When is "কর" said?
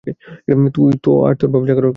1.73-1.89